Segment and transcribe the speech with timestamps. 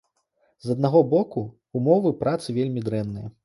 [0.67, 1.45] З аднаго боку,
[1.83, 3.27] умовы працы вельмі дрэнныя.